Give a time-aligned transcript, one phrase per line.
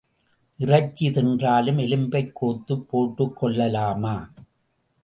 [0.57, 4.31] இறைச்சி தின்றாலும் எலும்பைக் கோத்துப் போட்டுக் கொள்ளலாமா?